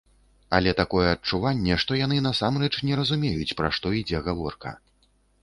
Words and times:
Але 0.59 0.71
такое 0.77 1.03
адчуванне, 1.09 1.77
што 1.83 1.99
яны 1.99 2.17
насамрэч 2.29 2.71
не 2.89 2.99
разумеюць, 3.01 3.53
пра 3.61 3.71
што 3.79 3.95
ідзе 4.01 4.25
гаворка. 4.31 4.77